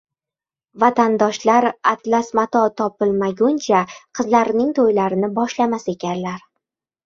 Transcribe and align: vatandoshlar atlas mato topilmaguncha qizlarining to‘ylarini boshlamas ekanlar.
vatandoshlar 0.83 1.67
atlas 1.91 2.33
mato 2.41 2.63
topilmaguncha 2.83 3.85
qizlarining 4.19 4.75
to‘ylarini 4.81 5.33
boshlamas 5.41 5.89
ekanlar. 5.99 6.45